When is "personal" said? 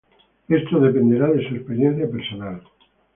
2.09-2.63